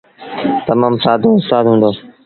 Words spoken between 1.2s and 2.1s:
اُستآد هُݩدو۔